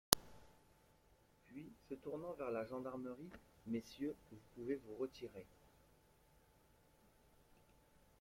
Puis 1.45 1.71
se 1.87 1.93
tournant 1.93 2.33
vers 2.33 2.49
la 2.49 2.65
gendarmerie:— 2.65 3.29
Messieurs, 3.67 4.15
vous 4.31 4.39
pouvez 4.55 4.73
vous 4.73 4.95
retirer. 4.95 5.45